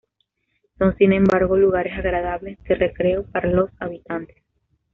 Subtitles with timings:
[0.79, 4.37] Son, sin embargo, lugares agradables de recreo para los habitantes.